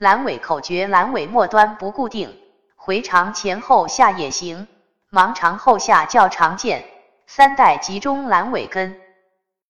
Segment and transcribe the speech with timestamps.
[0.00, 2.34] 阑尾口诀阑尾末端不固定。
[2.74, 4.66] 回肠前后下也行
[5.12, 6.86] 盲肠后下较常见。
[7.26, 8.98] 三代集中阑尾根。